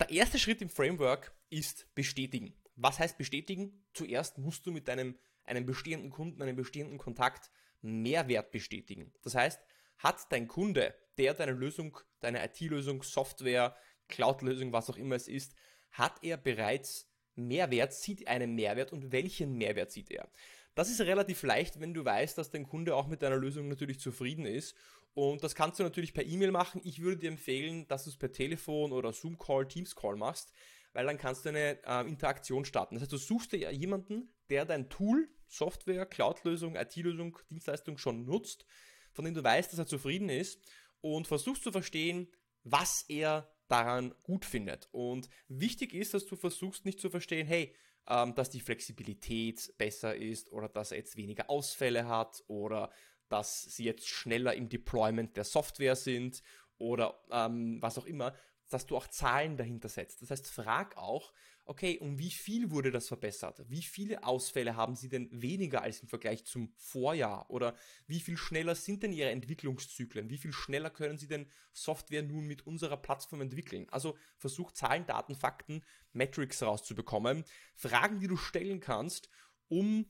Der 0.00 0.10
erste 0.10 0.38
Schritt 0.38 0.62
im 0.62 0.68
Framework 0.68 1.34
ist 1.50 1.86
bestätigen. 1.94 2.54
Was 2.76 2.98
heißt 2.98 3.18
bestätigen? 3.18 3.84
Zuerst 3.92 4.38
musst 4.38 4.66
du 4.66 4.72
mit 4.72 4.88
deinem 4.88 5.16
einem 5.44 5.66
bestehenden 5.66 6.10
Kunden, 6.10 6.42
einem 6.42 6.56
bestehenden 6.56 6.98
Kontakt 6.98 7.50
Mehrwert 7.80 8.50
bestätigen. 8.50 9.12
Das 9.22 9.34
heißt, 9.34 9.60
hat 9.98 10.30
dein 10.30 10.48
Kunde, 10.48 10.94
der 11.18 11.34
deine 11.34 11.52
Lösung, 11.52 11.98
deine 12.20 12.44
IT-Lösung, 12.44 13.02
Software, 13.02 13.76
Cloud-Lösung, 14.08 14.72
was 14.72 14.90
auch 14.90 14.96
immer 14.96 15.16
es 15.16 15.28
ist, 15.28 15.54
hat 15.90 16.22
er 16.22 16.36
bereits 16.36 17.08
Mehrwert, 17.34 17.92
sieht 17.92 18.28
einen 18.28 18.54
Mehrwert 18.54 18.92
und 18.92 19.12
welchen 19.12 19.56
Mehrwert 19.56 19.90
sieht 19.90 20.10
er? 20.10 20.28
Das 20.74 20.90
ist 20.90 21.00
relativ 21.00 21.42
leicht, 21.42 21.80
wenn 21.80 21.92
du 21.92 22.04
weißt, 22.04 22.38
dass 22.38 22.50
dein 22.50 22.66
Kunde 22.66 22.96
auch 22.96 23.06
mit 23.06 23.22
deiner 23.22 23.36
Lösung 23.36 23.68
natürlich 23.68 24.00
zufrieden 24.00 24.46
ist. 24.46 24.74
Und 25.14 25.44
das 25.44 25.54
kannst 25.54 25.78
du 25.78 25.82
natürlich 25.82 26.14
per 26.14 26.24
E-Mail 26.24 26.50
machen. 26.50 26.80
Ich 26.84 27.02
würde 27.02 27.18
dir 27.18 27.30
empfehlen, 27.30 27.86
dass 27.88 28.04
du 28.04 28.10
es 28.10 28.16
per 28.16 28.32
Telefon 28.32 28.92
oder 28.92 29.12
Zoom-Call, 29.12 29.68
Teams-Call 29.68 30.16
machst, 30.16 30.52
weil 30.94 31.06
dann 31.06 31.18
kannst 31.18 31.44
du 31.44 31.50
eine 31.50 31.78
äh, 31.84 32.08
Interaktion 32.08 32.64
starten. 32.64 32.94
Das 32.94 33.02
heißt, 33.02 33.12
du 33.12 33.18
suchst 33.18 33.52
dir 33.52 33.70
jemanden, 33.72 34.32
der 34.48 34.64
dein 34.64 34.88
Tool, 34.88 35.28
Software, 35.48 36.06
Cloud-Lösung, 36.06 36.76
IT-Lösung, 36.76 37.38
Dienstleistung 37.50 37.98
schon 37.98 38.24
nutzt, 38.24 38.64
von 39.12 39.26
dem 39.26 39.34
du 39.34 39.44
weißt, 39.44 39.70
dass 39.70 39.78
er 39.78 39.86
zufrieden 39.86 40.30
ist 40.30 40.60
und 41.02 41.26
versuchst 41.26 41.62
zu 41.62 41.72
verstehen, 41.72 42.28
was 42.64 43.04
er 43.08 43.52
daran 43.68 44.14
gut 44.22 44.46
findet. 44.46 44.88
Und 44.92 45.28
wichtig 45.48 45.92
ist, 45.92 46.14
dass 46.14 46.26
du 46.26 46.36
versuchst 46.36 46.86
nicht 46.86 47.00
zu 47.00 47.10
verstehen, 47.10 47.46
hey, 47.46 47.74
ähm, 48.08 48.34
dass 48.34 48.50
die 48.50 48.60
Flexibilität 48.60 49.74
besser 49.78 50.14
ist 50.16 50.52
oder 50.52 50.68
dass 50.68 50.92
er 50.92 50.98
jetzt 50.98 51.16
weniger 51.16 51.48
Ausfälle 51.48 52.06
hat 52.06 52.42
oder 52.48 52.90
dass 53.28 53.62
sie 53.62 53.84
jetzt 53.84 54.08
schneller 54.08 54.54
im 54.54 54.68
Deployment 54.68 55.36
der 55.36 55.44
Software 55.44 55.96
sind 55.96 56.42
oder 56.78 57.22
ähm, 57.30 57.80
was 57.80 57.98
auch 57.98 58.06
immer, 58.06 58.34
dass 58.68 58.86
du 58.86 58.96
auch 58.96 59.06
Zahlen 59.06 59.56
dahinter 59.56 59.88
setzt. 59.88 60.22
Das 60.22 60.30
heißt, 60.30 60.46
frag 60.48 60.96
auch, 60.96 61.32
okay, 61.64 61.98
um 61.98 62.18
wie 62.18 62.30
viel 62.30 62.70
wurde 62.70 62.90
das 62.90 63.08
verbessert? 63.08 63.62
Wie 63.68 63.82
viele 63.82 64.24
Ausfälle 64.24 64.76
haben 64.76 64.96
sie 64.96 65.08
denn 65.08 65.28
weniger 65.30 65.82
als 65.82 66.00
im 66.00 66.08
Vergleich 66.08 66.44
zum 66.44 66.72
Vorjahr? 66.76 67.48
Oder 67.50 67.74
wie 68.06 68.20
viel 68.20 68.36
schneller 68.36 68.74
sind 68.74 69.02
denn 69.02 69.12
ihre 69.12 69.30
Entwicklungszyklen? 69.30 70.28
Wie 70.28 70.38
viel 70.38 70.52
schneller 70.52 70.90
können 70.90 71.18
sie 71.18 71.28
denn 71.28 71.46
Software 71.72 72.22
nun 72.22 72.46
mit 72.46 72.66
unserer 72.66 72.96
Plattform 72.96 73.42
entwickeln? 73.42 73.86
Also 73.90 74.16
versuch 74.38 74.72
Zahlen, 74.72 75.06
Daten, 75.06 75.34
Fakten, 75.34 75.82
Metrics 76.12 76.62
rauszubekommen. 76.62 77.44
Fragen, 77.74 78.20
die 78.20 78.28
du 78.28 78.36
stellen 78.36 78.80
kannst, 78.80 79.30
um 79.68 80.06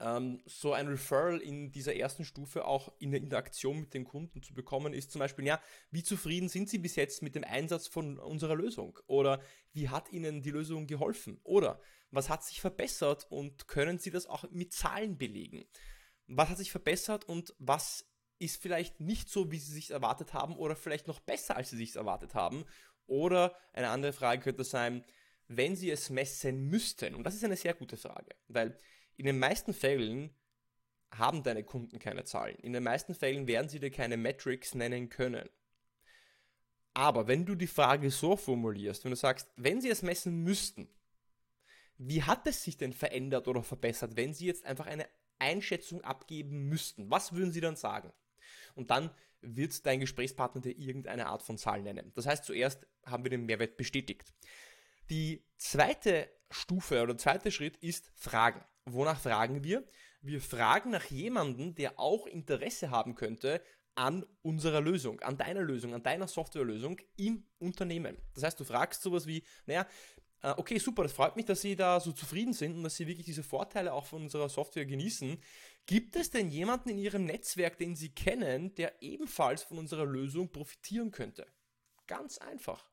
ähm, 0.00 0.40
so 0.46 0.72
ein 0.72 0.88
Referral 0.88 1.38
in 1.40 1.70
dieser 1.70 1.94
ersten 1.94 2.24
Stufe 2.24 2.64
auch 2.64 2.92
in 2.98 3.10
der 3.10 3.20
Interaktion 3.20 3.80
mit 3.80 3.94
den 3.94 4.04
Kunden 4.04 4.42
zu 4.42 4.54
bekommen, 4.54 4.94
ist 4.94 5.12
zum 5.12 5.18
Beispiel, 5.18 5.46
ja, 5.46 5.60
wie 5.90 6.02
zufrieden 6.02 6.48
sind 6.48 6.68
Sie 6.68 6.78
bis 6.78 6.96
jetzt 6.96 7.22
mit 7.22 7.34
dem 7.34 7.44
Einsatz 7.44 7.86
von 7.86 8.18
unserer 8.18 8.56
Lösung? 8.56 8.98
Oder 9.06 9.40
wie 9.72 9.88
hat 9.88 10.10
Ihnen 10.10 10.42
die 10.42 10.50
Lösung 10.50 10.86
geholfen? 10.86 11.38
Oder 11.44 11.80
was 12.10 12.28
hat 12.28 12.44
sich 12.44 12.60
verbessert 12.60 13.26
und 13.30 13.68
können 13.68 13.98
Sie 13.98 14.10
das 14.10 14.26
auch 14.26 14.44
mit 14.50 14.72
Zahlen 14.72 15.18
belegen? 15.18 15.64
Was 16.26 16.48
hat 16.48 16.58
sich 16.58 16.70
verbessert 16.70 17.24
und 17.24 17.54
was 17.58 18.06
ist 18.38 18.60
vielleicht 18.60 19.00
nicht 19.00 19.28
so, 19.28 19.52
wie 19.52 19.58
Sie 19.58 19.72
sich 19.72 19.90
erwartet 19.90 20.32
haben 20.32 20.56
oder 20.56 20.74
vielleicht 20.74 21.06
noch 21.08 21.20
besser, 21.20 21.56
als 21.56 21.70
Sie 21.70 21.76
sich 21.76 21.96
erwartet 21.96 22.34
haben? 22.34 22.64
Oder 23.06 23.54
eine 23.72 23.90
andere 23.90 24.12
Frage 24.12 24.42
könnte 24.42 24.64
sein, 24.64 25.04
wenn 25.46 25.76
Sie 25.76 25.90
es 25.90 26.10
messen 26.10 26.68
müssten, 26.68 27.14
und 27.14 27.24
das 27.24 27.34
ist 27.34 27.44
eine 27.44 27.56
sehr 27.56 27.74
gute 27.74 27.96
Frage, 27.96 28.36
weil 28.46 28.78
in 29.20 29.26
den 29.26 29.38
meisten 29.38 29.74
Fällen 29.74 30.34
haben 31.12 31.42
deine 31.42 31.62
Kunden 31.62 31.98
keine 31.98 32.24
Zahlen. 32.24 32.56
In 32.60 32.72
den 32.72 32.82
meisten 32.82 33.14
Fällen 33.14 33.46
werden 33.46 33.68
sie 33.68 33.78
dir 33.78 33.90
keine 33.90 34.16
Metrics 34.16 34.74
nennen 34.74 35.10
können. 35.10 35.46
Aber 36.94 37.28
wenn 37.28 37.44
du 37.44 37.54
die 37.54 37.66
Frage 37.66 38.10
so 38.10 38.34
formulierst, 38.34 39.04
wenn 39.04 39.10
du 39.10 39.16
sagst, 39.16 39.50
wenn 39.56 39.82
sie 39.82 39.90
es 39.90 40.00
messen 40.00 40.42
müssten, 40.42 40.88
wie 41.98 42.22
hat 42.22 42.46
es 42.46 42.64
sich 42.64 42.78
denn 42.78 42.94
verändert 42.94 43.46
oder 43.46 43.62
verbessert, 43.62 44.16
wenn 44.16 44.32
sie 44.32 44.46
jetzt 44.46 44.64
einfach 44.64 44.86
eine 44.86 45.06
Einschätzung 45.38 46.00
abgeben 46.00 46.70
müssten? 46.70 47.10
Was 47.10 47.34
würden 47.34 47.52
sie 47.52 47.60
dann 47.60 47.76
sagen? 47.76 48.14
Und 48.74 48.90
dann 48.90 49.10
wird 49.42 49.84
dein 49.84 50.00
Gesprächspartner 50.00 50.62
dir 50.62 50.78
irgendeine 50.78 51.26
Art 51.26 51.42
von 51.42 51.58
Zahl 51.58 51.82
nennen. 51.82 52.10
Das 52.14 52.24
heißt, 52.24 52.46
zuerst 52.46 52.86
haben 53.04 53.22
wir 53.22 53.30
den 53.30 53.44
Mehrwert 53.44 53.76
bestätigt. 53.76 54.32
Die 55.10 55.44
zweite 55.58 56.30
Stufe 56.50 57.02
oder 57.02 57.18
zweite 57.18 57.50
Schritt 57.50 57.76
ist 57.76 58.10
Fragen. 58.14 58.64
Wonach 58.92 59.20
fragen 59.20 59.64
wir? 59.64 59.84
Wir 60.22 60.40
fragen 60.40 60.90
nach 60.90 61.06
jemandem, 61.06 61.74
der 61.74 61.98
auch 61.98 62.26
Interesse 62.26 62.90
haben 62.90 63.14
könnte, 63.14 63.62
an 63.94 64.24
unserer 64.42 64.80
Lösung, 64.80 65.20
an 65.20 65.36
deiner 65.36 65.62
Lösung, 65.62 65.94
an 65.94 66.02
deiner 66.02 66.28
Softwarelösung 66.28 67.00
im 67.16 67.44
Unternehmen. 67.58 68.16
Das 68.34 68.44
heißt, 68.44 68.60
du 68.60 68.64
fragst 68.64 69.02
sowas 69.02 69.26
wie, 69.26 69.42
naja, 69.66 69.86
äh, 70.42 70.54
okay, 70.56 70.78
super, 70.78 71.02
das 71.02 71.12
freut 71.12 71.36
mich, 71.36 71.44
dass 71.44 71.60
Sie 71.60 71.76
da 71.76 72.00
so 72.00 72.12
zufrieden 72.12 72.52
sind 72.52 72.76
und 72.76 72.82
dass 72.82 72.96
Sie 72.96 73.06
wirklich 73.06 73.26
diese 73.26 73.42
Vorteile 73.42 73.92
auch 73.92 74.06
von 74.06 74.22
unserer 74.22 74.48
Software 74.48 74.86
genießen. 74.86 75.38
Gibt 75.86 76.16
es 76.16 76.30
denn 76.30 76.50
jemanden 76.50 76.90
in 76.90 76.98
Ihrem 76.98 77.24
Netzwerk, 77.24 77.78
den 77.78 77.94
Sie 77.96 78.14
kennen, 78.14 78.74
der 78.74 79.02
ebenfalls 79.02 79.62
von 79.62 79.78
unserer 79.78 80.06
Lösung 80.06 80.50
profitieren 80.50 81.10
könnte? 81.10 81.46
Ganz 82.06 82.38
einfach. 82.38 82.89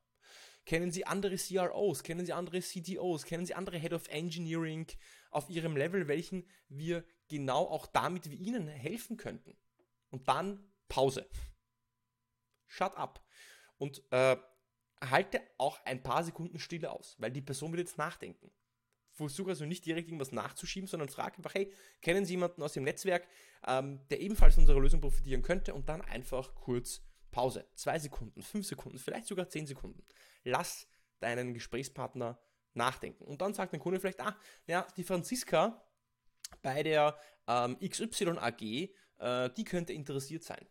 Kennen 0.68 0.92
Sie 0.92 1.08
andere 1.08 1.38
CROs? 1.38 2.04
Kennen 2.04 2.26
Sie 2.26 2.34
andere 2.34 2.62
CDOs? 2.62 3.24
Kennen 3.24 3.46
Sie 3.46 3.56
andere 3.56 3.80
Head 3.80 3.94
of 3.94 4.10
Engineering 4.10 4.86
auf 5.32 5.50
Ihrem 5.50 5.78
Level, 5.78 6.10
welchen 6.10 6.46
wir 6.68 7.06
genau 7.30 7.64
auch 7.64 7.88
damit 7.88 8.30
wie 8.30 8.36
Ihnen 8.36 8.68
helfen 8.68 9.16
könnten? 9.16 9.58
Und 10.10 10.28
dann 10.28 10.60
Pause. 10.90 11.26
Shut 12.66 12.98
up. 12.98 13.26
Und 13.78 14.04
äh, 14.12 14.36
halte 15.00 15.42
auch 15.58 15.80
ein 15.86 16.04
paar 16.04 16.26
Sekunden 16.26 16.60
Stille 16.60 16.92
aus, 16.92 17.16
weil 17.18 17.32
die 17.32 17.42
Person 17.42 17.72
wird 17.72 17.88
jetzt 17.88 17.98
nachdenken. 17.98 18.52
Versuche 19.14 19.52
also 19.52 19.66
nicht 19.66 19.86
direkt 19.86 20.10
irgendwas 20.10 20.34
nachzuschieben, 20.34 20.90
sondern 20.90 21.08
frage 21.08 21.38
einfach, 21.38 21.54
hey, 21.54 21.72
kennen 22.02 22.26
Sie 22.26 22.34
jemanden 22.34 22.62
aus 22.62 22.74
dem 22.74 22.84
Netzwerk, 22.84 23.26
ähm, 23.66 24.02
der 24.10 24.20
ebenfalls 24.20 24.56
von 24.56 24.64
unserer 24.64 24.82
Lösung 24.82 25.00
profitieren 25.00 25.44
könnte? 25.44 25.74
Und 25.74 25.88
dann 25.88 26.02
einfach 26.02 26.56
kurz 26.56 27.07
Pause. 27.32 27.68
Zwei 27.74 28.00
Sekunden, 28.00 28.42
fünf 28.42 28.66
Sekunden, 28.68 28.98
vielleicht 28.98 29.28
sogar 29.28 29.50
zehn 29.50 29.68
Sekunden. 29.68 30.04
Lass 30.44 30.88
deinen 31.20 31.54
Gesprächspartner 31.54 32.40
nachdenken. 32.74 33.24
Und 33.26 33.42
dann 33.42 33.54
sagt 33.54 33.74
dein 33.74 33.80
Kunde 33.80 34.00
vielleicht, 34.00 34.22
ah, 34.22 34.36
ja, 34.68 34.88
die 34.96 35.04
Franziska 35.04 35.84
bei 36.62 36.84
der 36.84 37.18
ähm, 37.48 37.78
XY 37.80 38.38
AG, 38.38 38.62
äh, 38.62 39.50
die 39.56 39.64
könnte 39.64 39.94
interessiert 39.94 40.44
sein. 40.44 40.66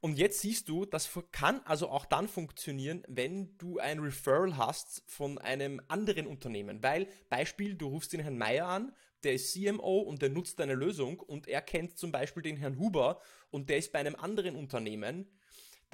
Und 0.00 0.18
jetzt 0.18 0.40
siehst 0.40 0.68
du, 0.68 0.84
das 0.84 1.08
kann 1.32 1.62
also 1.64 1.88
auch 1.88 2.04
dann 2.04 2.28
funktionieren, 2.28 3.02
wenn 3.08 3.56
du 3.56 3.78
ein 3.78 4.00
Referral 4.00 4.58
hast 4.58 5.02
von 5.06 5.38
einem 5.38 5.80
anderen 5.88 6.26
Unternehmen. 6.26 6.82
Weil, 6.82 7.08
Beispiel, 7.30 7.74
du 7.74 7.88
rufst 7.88 8.12
den 8.12 8.20
Herrn 8.20 8.36
Meier 8.36 8.66
an, 8.66 8.94
der 9.22 9.32
ist 9.32 9.54
CMO 9.54 10.00
und 10.00 10.20
der 10.20 10.28
nutzt 10.28 10.60
deine 10.60 10.74
Lösung 10.74 11.20
und 11.20 11.48
er 11.48 11.62
kennt 11.62 11.96
zum 11.96 12.12
Beispiel 12.12 12.42
den 12.42 12.58
Herrn 12.58 12.78
Huber 12.78 13.18
und 13.50 13.70
der 13.70 13.78
ist 13.78 13.92
bei 13.92 13.98
einem 13.98 14.14
anderen 14.14 14.56
Unternehmen, 14.56 15.26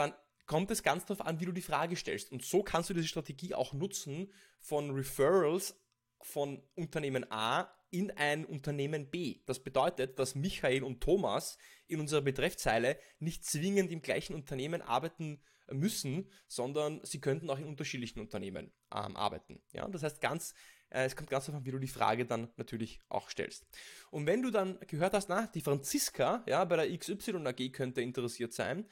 dann 0.00 0.14
kommt 0.47 0.71
es 0.71 0.83
ganz 0.83 1.04
darauf 1.04 1.25
an, 1.25 1.38
wie 1.40 1.45
du 1.45 1.52
die 1.52 1.62
Frage 1.62 1.95
stellst. 1.95 2.33
Und 2.33 2.42
so 2.42 2.62
kannst 2.62 2.90
du 2.90 2.95
diese 2.95 3.07
Strategie 3.07 3.54
auch 3.54 3.73
nutzen 3.73 4.33
von 4.61 4.90
Referrals 4.90 5.78
von 6.23 6.62
Unternehmen 6.75 7.30
A 7.30 7.73
in 7.90 8.11
ein 8.12 8.45
Unternehmen 8.45 9.11
B. 9.11 9.40
Das 9.47 9.62
bedeutet, 9.62 10.19
dass 10.19 10.35
Michael 10.35 10.83
und 10.83 11.00
Thomas 11.00 11.59
in 11.87 12.00
unserer 12.00 12.23
Betreffzeile 12.23 12.99
nicht 13.19 13.45
zwingend 13.45 13.90
im 13.90 14.02
gleichen 14.02 14.35
Unternehmen 14.35 14.83
arbeiten 14.83 15.40
müssen, 15.73 16.28
sondern 16.49 17.00
sie 17.04 17.21
könnten 17.21 17.49
auch 17.50 17.59
in 17.59 17.64
unterschiedlichen 17.64 18.21
Unternehmen 18.21 18.73
ähm, 18.95 19.16
arbeiten. 19.16 19.62
Ja, 19.73 19.88
das 19.88 20.02
heißt 20.02 20.21
ganz, 20.21 20.54
äh, 20.90 21.04
es 21.04 21.16
kommt 21.16 21.30
ganz 21.30 21.47
darauf 21.47 21.61
an, 21.61 21.66
wie 21.66 21.71
du 21.71 21.78
die 21.78 21.88
Frage 21.88 22.26
dann 22.26 22.50
natürlich 22.57 23.00
auch 23.09 23.30
stellst. 23.30 23.66
Und 24.11 24.26
wenn 24.26 24.42
du 24.42 24.50
dann 24.50 24.78
gehört 24.87 25.14
hast, 25.14 25.28
na, 25.28 25.47
die 25.49 25.61
Franziska, 25.61 26.42
ja, 26.47 26.64
bei 26.64 26.76
der 26.76 26.99
XY 26.99 27.47
AG 27.47 27.73
könnte 27.73 28.02
interessiert 28.02 28.52
sein, 28.52 28.87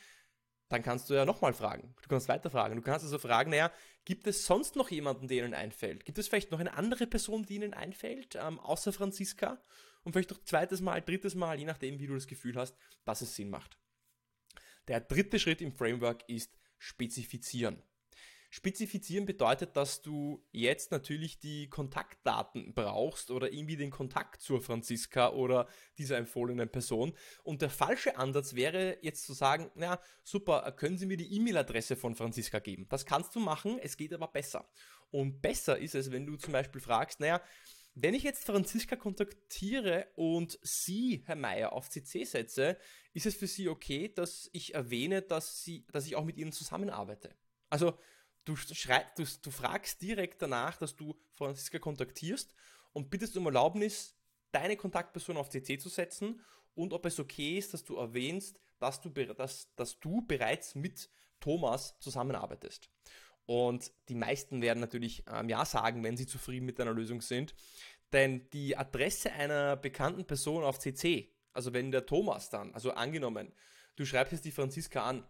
dann 0.69 0.83
kannst 0.83 1.09
du 1.09 1.15
ja 1.15 1.25
nochmal 1.25 1.55
fragen. 1.55 1.95
Du 2.03 2.09
kannst 2.09 2.29
weiter 2.29 2.51
fragen. 2.51 2.77
Du 2.77 2.83
kannst 2.83 3.05
also 3.05 3.19
fragen, 3.19 3.51
naja, 3.51 3.73
gibt 4.05 4.27
es 4.27 4.45
sonst 4.45 4.77
noch 4.77 4.91
jemanden, 4.91 5.29
der 5.29 5.45
Ihnen 5.45 5.55
einfällt? 5.55 6.05
Gibt 6.05 6.19
es 6.19 6.29
vielleicht 6.29 6.51
noch 6.51 6.61
eine 6.61 6.75
andere 6.75 7.07
Person, 7.07 7.45
die 7.45 7.55
Ihnen 7.57 7.75
einfällt, 7.75 8.37
ähm, 8.37 8.59
außer 8.61 8.93
Franziska? 8.93 9.63
Und 10.05 10.13
vielleicht 10.13 10.31
noch 10.31 10.43
zweites 10.45 10.81
Mal, 10.81 11.03
drittes 11.03 11.35
Mal, 11.35 11.59
je 11.59 11.65
nachdem, 11.65 11.99
wie 11.99 12.07
du 12.07 12.15
das 12.15 12.27
Gefühl 12.27 12.57
hast, 12.57 12.77
dass 13.05 13.21
es 13.23 13.35
Sinn 13.35 13.51
macht. 13.51 13.79
Der 14.89 15.01
dritte 15.01 15.39
Schritt 15.39 15.61
im 15.61 15.73
Framework 15.73 16.25
ist 16.29 16.59
spezifizieren. 16.79 17.83
Spezifizieren 18.51 19.27
bedeutet, 19.27 19.77
dass 19.77 20.01
du 20.01 20.43
jetzt 20.53 20.91
natürlich 20.91 21.39
die 21.39 21.69
Kontaktdaten 21.69 22.73
brauchst 22.73 23.31
oder 23.31 23.53
irgendwie 23.53 23.77
den 23.77 23.91
Kontakt 23.91 24.41
zur 24.41 24.63
Franziska 24.63 25.31
oder 25.33 25.69
dieser 25.99 26.17
empfohlenen 26.17 26.71
Person. 26.71 27.13
Und 27.43 27.61
der 27.61 27.69
falsche 27.69 28.17
Ansatz 28.17 28.55
wäre 28.55 28.97
jetzt 29.03 29.25
zu 29.25 29.35
sagen, 29.35 29.71
na 29.75 30.01
super, 30.25 30.73
können 30.73 30.97
Sie 30.97 31.05
mir 31.05 31.19
die 31.19 31.35
E-Mail-Adresse 31.37 31.95
von 31.95 32.15
Franziska 32.15 32.59
geben? 32.59 32.87
Das 32.89 33.05
kannst 33.05 33.35
du 33.35 33.41
machen, 33.41 33.79
es 33.83 33.99
geht 33.99 34.15
aber 34.15 34.29
besser. 34.29 34.67
Und 35.11 35.43
besser 35.43 35.79
ist 35.79 35.95
es, 35.95 36.11
wenn 36.11 36.25
du 36.25 36.37
zum 36.37 36.53
Beispiel 36.53 36.81
fragst, 36.81 37.21
naja, 37.21 37.43
wenn 37.95 38.15
ich 38.15 38.23
jetzt 38.23 38.45
Franziska 38.45 38.97
kontaktiere 38.97 40.07
und 40.15 40.59
Sie, 40.63 41.23
Herr 41.27 41.37
Meier, 41.37 41.73
auf 41.73 41.91
CC 41.91 42.25
setze, 42.25 42.79
ist 43.13 43.27
es 43.27 43.35
für 43.35 43.47
Sie 43.47 43.69
okay, 43.69 44.09
dass 44.09 44.49
ich 44.53 44.75
erwähne, 44.75 45.21
dass, 45.21 45.65
Sie, 45.65 45.85
dass 45.93 46.07
ich 46.07 46.17
auch 46.17 46.25
mit 46.25 46.39
Ihnen 46.39 46.53
zusammenarbeite? 46.53 47.35
Also 47.69 47.99
Du, 48.49 48.57
schreib, 48.57 49.15
du, 49.17 49.25
du 49.43 49.51
fragst 49.51 50.01
direkt 50.01 50.41
danach, 50.41 50.79
dass 50.79 50.97
du 50.97 51.15
Franziska 51.35 51.79
kontaktierst 51.79 52.55
und 52.95 53.11
bittest 53.11 53.37
um 53.37 53.45
Erlaubnis, 53.45 54.15
deine 54.53 54.75
Kontaktperson 54.75 55.37
auf 55.37 55.51
CC 55.51 55.77
zu 55.77 55.91
setzen 55.91 56.41
und 56.75 56.95
ob 56.95 57.05
es 57.05 57.21
okay 57.21 57.59
ist, 57.59 57.75
dass 57.75 57.85
du 57.85 57.97
erwähnst, 57.97 58.59
dass 58.79 59.03
du, 59.03 59.11
dass, 59.11 59.69
dass 59.77 60.01
du 60.01 60.23
bereits 60.23 60.75
mit 60.75 61.11
Thomas 61.41 61.99
zusammenarbeitest. 62.01 62.89
Und 63.45 63.93
die 64.09 64.15
meisten 64.15 64.63
werden 64.63 64.81
natürlich 64.81 65.25
ähm, 65.31 65.51
Ja 65.51 65.67
sagen, 65.67 66.03
wenn 66.03 66.17
sie 66.17 66.27
zufrieden 66.27 66.65
mit 66.65 66.79
deiner 66.79 66.95
Lösung 66.95 67.21
sind. 67.21 67.55
Denn 68.15 68.49
die 68.55 68.79
Adresse 68.79 69.31
einer 69.31 69.77
bekannten 69.77 70.25
Person 70.25 70.65
auf 70.65 70.79
CC, 70.79 71.35
also 71.53 71.75
wenn 71.75 71.91
der 71.91 72.07
Thomas 72.07 72.49
dann, 72.49 72.73
also 72.73 72.93
angenommen, 72.93 73.53
du 73.97 74.07
schreibst 74.07 74.33
jetzt 74.33 74.47
die 74.47 74.53
Franziska 74.53 75.05
an 75.05 75.29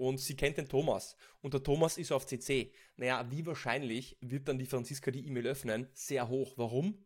und 0.00 0.18
sie 0.18 0.34
kennt 0.34 0.56
den 0.56 0.66
Thomas 0.66 1.14
und 1.42 1.52
der 1.52 1.62
Thomas 1.62 1.98
ist 1.98 2.10
auf 2.10 2.24
CC. 2.24 2.72
Naja, 2.96 3.30
wie 3.30 3.44
wahrscheinlich 3.44 4.16
wird 4.22 4.48
dann 4.48 4.58
die 4.58 4.64
Franziska 4.64 5.10
die 5.10 5.26
E-Mail 5.26 5.48
öffnen? 5.48 5.88
Sehr 5.92 6.26
hoch. 6.26 6.54
Warum? 6.56 7.04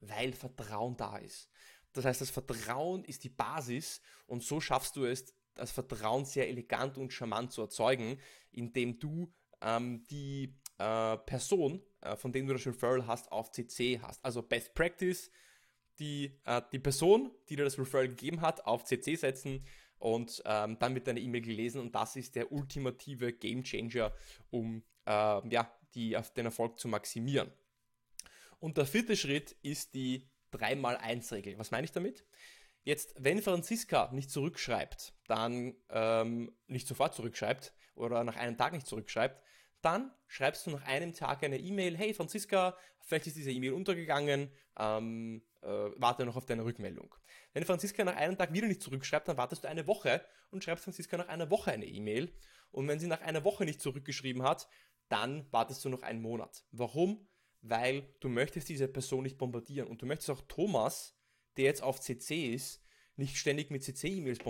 Weil 0.00 0.32
Vertrauen 0.32 0.96
da 0.96 1.16
ist. 1.18 1.48
Das 1.92 2.04
heißt, 2.04 2.20
das 2.20 2.30
Vertrauen 2.30 3.04
ist 3.04 3.22
die 3.22 3.28
Basis 3.28 4.00
und 4.26 4.42
so 4.42 4.60
schaffst 4.60 4.96
du 4.96 5.04
es, 5.04 5.32
das 5.54 5.70
Vertrauen 5.70 6.24
sehr 6.24 6.48
elegant 6.48 6.98
und 6.98 7.12
charmant 7.12 7.52
zu 7.52 7.62
erzeugen, 7.62 8.18
indem 8.50 8.98
du 8.98 9.32
ähm, 9.60 10.04
die 10.10 10.58
äh, 10.78 11.16
Person, 11.18 11.82
äh, 12.00 12.16
von 12.16 12.32
der 12.32 12.42
du 12.42 12.52
das 12.52 12.66
Referral 12.66 13.06
hast, 13.06 13.30
auf 13.30 13.52
CC 13.52 14.00
hast. 14.02 14.24
Also 14.24 14.42
Best 14.42 14.74
Practice, 14.74 15.30
die, 16.00 16.36
äh, 16.46 16.62
die 16.72 16.80
Person, 16.80 17.30
die 17.48 17.54
dir 17.54 17.62
das 17.62 17.78
Referral 17.78 18.08
gegeben 18.08 18.40
hat, 18.40 18.66
auf 18.66 18.82
CC 18.82 19.14
setzen 19.14 19.64
und 19.98 20.42
ähm, 20.44 20.78
dann 20.78 20.94
wird 20.94 21.06
deine 21.06 21.20
E-Mail 21.20 21.42
gelesen 21.42 21.80
und 21.80 21.94
das 21.94 22.16
ist 22.16 22.34
der 22.36 22.52
ultimative 22.52 23.32
Game 23.32 23.62
Changer, 23.62 24.12
um 24.50 24.82
äh, 25.06 25.48
ja, 25.48 25.70
die, 25.94 26.16
den 26.36 26.46
Erfolg 26.46 26.78
zu 26.78 26.88
maximieren. 26.88 27.50
Und 28.58 28.76
der 28.76 28.86
vierte 28.86 29.16
Schritt 29.16 29.52
ist 29.62 29.94
die 29.94 30.28
3x1-Regel. 30.52 31.58
Was 31.58 31.70
meine 31.70 31.84
ich 31.84 31.92
damit? 31.92 32.24
Jetzt, 32.84 33.14
wenn 33.18 33.40
Franziska 33.40 34.10
nicht 34.12 34.30
zurückschreibt, 34.30 35.14
dann 35.26 35.74
ähm, 35.88 36.54
nicht 36.66 36.86
sofort 36.86 37.14
zurückschreibt 37.14 37.72
oder 37.94 38.24
nach 38.24 38.36
einem 38.36 38.58
Tag 38.58 38.72
nicht 38.72 38.86
zurückschreibt, 38.86 39.42
dann 39.84 40.12
schreibst 40.26 40.66
du 40.66 40.70
nach 40.70 40.82
einem 40.84 41.12
Tag 41.12 41.42
eine 41.44 41.58
E-Mail, 41.58 41.96
hey 41.96 42.14
Franziska, 42.14 42.76
vielleicht 43.00 43.26
ist 43.26 43.36
diese 43.36 43.50
E-Mail 43.50 43.72
untergegangen, 43.72 44.50
ähm, 44.78 45.42
äh, 45.62 45.68
warte 45.68 46.24
noch 46.24 46.36
auf 46.36 46.46
deine 46.46 46.64
Rückmeldung. 46.64 47.14
Wenn 47.52 47.64
Franziska 47.64 48.04
nach 48.04 48.16
einem 48.16 48.36
Tag 48.36 48.52
wieder 48.52 48.66
nicht 48.66 48.82
zurückschreibt, 48.82 49.28
dann 49.28 49.36
wartest 49.36 49.64
du 49.64 49.68
eine 49.68 49.86
Woche 49.86 50.24
und 50.50 50.64
schreibst 50.64 50.84
Franziska 50.84 51.16
nach 51.16 51.28
einer 51.28 51.50
Woche 51.50 51.72
eine 51.72 51.86
E-Mail. 51.86 52.32
Und 52.70 52.88
wenn 52.88 52.98
sie 52.98 53.06
nach 53.06 53.20
einer 53.20 53.44
Woche 53.44 53.64
nicht 53.64 53.80
zurückgeschrieben 53.80 54.42
hat, 54.42 54.68
dann 55.08 55.46
wartest 55.52 55.84
du 55.84 55.88
noch 55.88 56.02
einen 56.02 56.22
Monat. 56.22 56.64
Warum? 56.72 57.28
Weil 57.60 58.14
du 58.20 58.28
möchtest 58.28 58.68
diese 58.68 58.88
Person 58.88 59.22
nicht 59.22 59.38
bombardieren 59.38 59.88
und 59.88 60.02
du 60.02 60.06
möchtest 60.06 60.30
auch 60.30 60.42
Thomas, 60.48 61.16
der 61.56 61.66
jetzt 61.66 61.82
auf 61.82 62.00
CC 62.00 62.52
ist, 62.52 62.83
nicht 63.16 63.36
ständig 63.36 63.70
mit 63.70 63.82
CC-E-Mails 63.82 64.40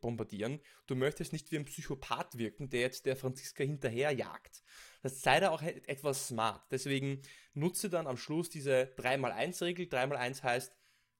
bombardieren. 0.00 0.60
Du 0.86 0.94
möchtest 0.94 1.32
nicht 1.32 1.50
wie 1.50 1.56
ein 1.56 1.64
Psychopath 1.64 2.38
wirken, 2.38 2.70
der 2.70 2.80
jetzt 2.80 3.06
der 3.06 3.16
Franziska 3.16 3.64
hinterherjagt. 3.64 4.62
Das 5.02 5.22
sei 5.22 5.40
da 5.40 5.50
auch 5.50 5.62
etwas 5.62 6.28
smart. 6.28 6.64
Deswegen 6.70 7.22
nutze 7.54 7.90
dann 7.90 8.06
am 8.06 8.16
Schluss 8.16 8.48
diese 8.48 8.94
3x1-Regel. 8.96 9.86
3x1 9.86 10.42
heißt, 10.42 10.76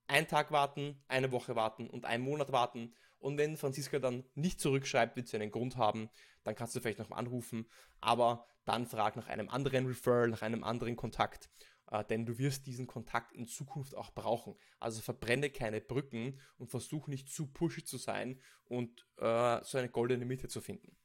ein 0.06 0.28
Tag 0.28 0.52
warten, 0.52 1.02
eine 1.08 1.32
Woche 1.32 1.56
warten 1.56 1.88
und 1.90 2.04
einen 2.04 2.22
Monat 2.22 2.52
warten. 2.52 2.94
Und 3.18 3.38
wenn 3.38 3.56
Franziska 3.56 3.98
dann 3.98 4.24
nicht 4.34 4.60
zurückschreibt, 4.60 5.16
wird 5.16 5.28
sie 5.28 5.36
einen 5.36 5.50
Grund 5.50 5.76
haben, 5.76 6.08
dann 6.44 6.54
kannst 6.54 6.76
du 6.76 6.80
vielleicht 6.80 6.98
noch 6.98 7.08
mal 7.08 7.16
anrufen. 7.16 7.66
Aber 8.00 8.46
dann 8.64 8.86
frag 8.86 9.16
nach 9.16 9.26
einem 9.26 9.48
anderen 9.48 9.86
Referral, 9.86 10.28
nach 10.28 10.42
einem 10.42 10.62
anderen 10.64 10.96
Kontakt 10.96 11.50
äh, 11.90 12.05
denn 12.05 12.26
du 12.26 12.38
wirst 12.38 12.66
diesen 12.66 12.87
Kontakt 12.87 13.33
in 13.33 13.47
Zukunft 13.47 13.95
auch 13.95 14.12
brauchen. 14.12 14.57
Also 14.78 15.00
verbrenne 15.00 15.50
keine 15.50 15.81
Brücken 15.81 16.40
und 16.59 16.71
versuch 16.71 17.09
nicht 17.09 17.28
zu 17.28 17.47
pushy 17.47 17.85
zu 17.85 17.99
sein 17.99 18.40
und 18.64 19.07
äh, 19.19 19.62
so 19.64 19.78
eine 19.78 19.88
goldene 19.88 20.25
Mitte 20.25 20.49
zu 20.49 20.61
finden. 20.61 20.97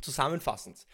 Zusammenfassend, 0.00 0.86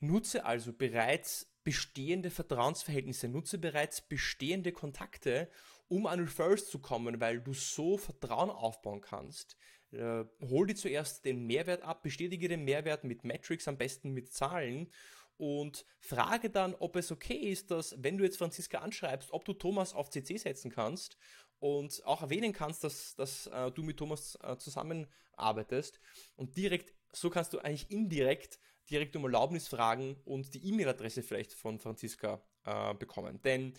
nutze 0.00 0.44
also 0.44 0.72
bereits 0.72 1.52
bestehende 1.64 2.30
Vertrauensverhältnisse, 2.30 3.28
nutze 3.28 3.58
bereits 3.58 4.00
bestehende 4.00 4.72
Kontakte, 4.72 5.50
um 5.88 6.06
an 6.06 6.20
Referrals 6.20 6.68
zu 6.68 6.78
kommen, 6.78 7.20
weil 7.20 7.40
du 7.40 7.54
so 7.54 7.96
Vertrauen 7.96 8.50
aufbauen 8.50 9.00
kannst, 9.00 9.56
äh, 9.92 10.24
hol 10.42 10.66
dir 10.66 10.74
zuerst 10.74 11.24
den 11.24 11.46
Mehrwert 11.46 11.82
ab, 11.82 12.02
bestätige 12.02 12.48
den 12.48 12.64
Mehrwert 12.64 13.04
mit 13.04 13.24
Metrics, 13.24 13.68
am 13.68 13.78
besten 13.78 14.12
mit 14.12 14.32
Zahlen 14.32 14.92
und 15.38 15.84
frage 15.98 16.50
dann, 16.50 16.74
ob 16.74 16.96
es 16.96 17.12
okay 17.12 17.50
ist, 17.50 17.70
dass, 17.70 17.94
wenn 18.02 18.18
du 18.18 18.24
jetzt 18.24 18.38
Franziska 18.38 18.78
anschreibst, 18.78 19.32
ob 19.32 19.44
du 19.44 19.52
Thomas 19.52 19.94
auf 19.94 20.10
CC 20.10 20.36
setzen 20.36 20.70
kannst 20.70 21.16
und 21.58 22.02
auch 22.04 22.22
erwähnen 22.22 22.52
kannst, 22.52 22.84
dass, 22.84 23.14
dass 23.16 23.46
äh, 23.48 23.70
du 23.70 23.82
mit 23.82 23.98
Thomas 23.98 24.38
äh, 24.42 24.56
zusammenarbeitest 24.56 26.00
und 26.36 26.56
direkt, 26.56 26.94
so 27.12 27.30
kannst 27.30 27.52
du 27.52 27.58
eigentlich 27.58 27.90
indirekt 27.90 28.58
direkt 28.90 29.16
um 29.16 29.24
Erlaubnis 29.24 29.68
fragen 29.68 30.16
und 30.24 30.54
die 30.54 30.66
E-Mail-Adresse 30.68 31.22
vielleicht 31.22 31.52
von 31.52 31.78
Franziska 31.78 32.42
äh, 32.64 32.94
bekommen. 32.94 33.40
Denn 33.42 33.74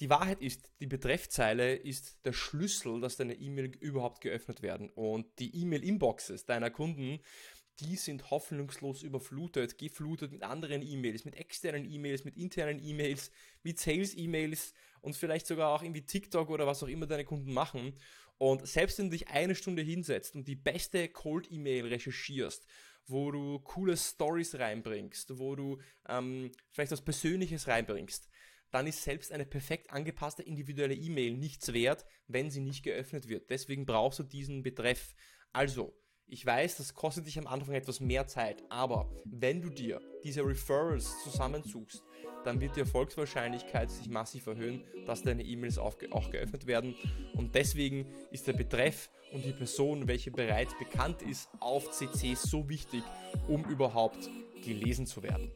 die 0.00 0.10
Wahrheit 0.10 0.40
ist, 0.40 0.72
die 0.80 0.86
Betreffzeile 0.86 1.74
ist 1.74 2.24
der 2.24 2.32
Schlüssel, 2.32 3.00
dass 3.00 3.16
deine 3.16 3.34
E-Mail 3.34 3.66
überhaupt 3.78 4.20
geöffnet 4.20 4.60
werden. 4.62 4.90
Und 4.90 5.38
die 5.38 5.54
E-Mail-Inboxes 5.62 6.46
deiner 6.46 6.70
Kunden, 6.70 7.20
die 7.80 7.96
sind 7.96 8.30
hoffnungslos 8.30 9.02
überflutet, 9.02 9.78
geflutet 9.78 10.32
mit 10.32 10.42
anderen 10.42 10.82
E-Mails, 10.82 11.24
mit 11.24 11.36
externen 11.36 11.90
E-Mails, 11.90 12.24
mit 12.24 12.36
internen 12.36 12.82
E-Mails, 12.84 13.30
mit 13.62 13.78
Sales-E-Mails 13.78 14.74
und 15.00 15.16
vielleicht 15.16 15.46
sogar 15.46 15.70
auch 15.70 15.82
irgendwie 15.82 16.06
TikTok 16.06 16.50
oder 16.50 16.66
was 16.66 16.82
auch 16.82 16.88
immer 16.88 17.06
deine 17.06 17.24
Kunden 17.24 17.52
machen. 17.52 17.94
Und 18.38 18.66
selbst 18.66 18.98
wenn 18.98 19.06
du 19.06 19.16
dich 19.16 19.28
eine 19.28 19.54
Stunde 19.54 19.82
hinsetzt 19.82 20.34
und 20.34 20.46
die 20.46 20.56
beste 20.56 21.08
Cold-E-Mail 21.08 21.86
recherchierst, 21.86 22.66
wo 23.06 23.30
du 23.30 23.58
coole 23.60 23.96
Stories 23.96 24.58
reinbringst, 24.58 25.38
wo 25.38 25.54
du 25.54 25.78
ähm, 26.08 26.50
vielleicht 26.70 26.92
was 26.92 27.02
Persönliches 27.02 27.68
reinbringst, 27.68 28.28
dann 28.70 28.86
ist 28.86 29.02
selbst 29.04 29.30
eine 29.30 29.46
perfekt 29.46 29.90
angepasste 29.90 30.42
individuelle 30.42 30.94
E-Mail 30.94 31.36
nichts 31.36 31.72
wert, 31.72 32.04
wenn 32.26 32.50
sie 32.50 32.60
nicht 32.60 32.82
geöffnet 32.82 33.28
wird. 33.28 33.50
Deswegen 33.50 33.86
brauchst 33.86 34.18
du 34.18 34.22
diesen 34.24 34.62
Betreff. 34.62 35.14
Also, 35.52 35.94
ich 36.26 36.44
weiß, 36.44 36.76
das 36.76 36.94
kostet 36.94 37.26
dich 37.26 37.38
am 37.38 37.46
Anfang 37.46 37.74
etwas 37.74 38.00
mehr 38.00 38.26
Zeit, 38.26 38.62
aber 38.68 39.10
wenn 39.24 39.62
du 39.62 39.68
dir 39.68 40.00
diese 40.24 40.44
Referrals 40.44 41.22
zusammensuchst, 41.22 42.02
dann 42.44 42.60
wird 42.60 42.76
die 42.76 42.80
Erfolgswahrscheinlichkeit 42.80 43.90
sich 43.90 44.08
massiv 44.08 44.46
erhöhen, 44.46 44.84
dass 45.06 45.22
deine 45.22 45.42
E-Mails 45.42 45.78
auch 45.78 45.96
geöffnet 45.98 46.66
werden. 46.66 46.94
Und 47.34 47.54
deswegen 47.54 48.06
ist 48.30 48.46
der 48.46 48.52
Betreff 48.52 49.10
und 49.32 49.44
die 49.44 49.52
Person, 49.52 50.08
welche 50.08 50.30
bereits 50.30 50.76
bekannt 50.78 51.22
ist, 51.22 51.48
auf 51.60 51.90
CC 51.90 52.34
so 52.34 52.68
wichtig, 52.68 53.02
um 53.48 53.64
überhaupt 53.64 54.28
gelesen 54.62 55.06
zu 55.06 55.22
werden. 55.22 55.50